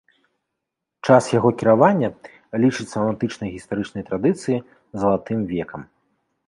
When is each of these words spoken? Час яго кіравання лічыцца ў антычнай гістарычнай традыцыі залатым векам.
Час 1.07 1.23
яго 1.37 1.49
кіравання 1.59 2.09
лічыцца 2.63 2.89
ў 2.89 3.05
антычнай 3.13 3.49
гістарычнай 3.59 4.03
традыцыі 4.09 4.57
залатым 5.05 5.39
векам. 5.55 5.81